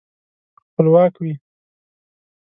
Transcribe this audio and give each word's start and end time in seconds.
خپلواک 0.61 1.13
وي. 1.21 1.31